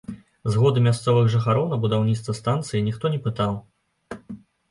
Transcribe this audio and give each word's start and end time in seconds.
Згоды 0.53 0.79
мясцовых 0.87 1.27
жыхароў 1.33 1.67
на 1.73 1.77
будаўніцтва 1.83 2.35
станцыі 2.39 2.83
ніхто 2.87 3.05
не 3.17 3.19
пытаў. 3.27 3.51